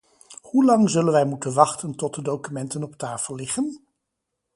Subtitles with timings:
[0.41, 3.81] Hoelang zullen wij moeten wachten tot de documenten op tafel liggen?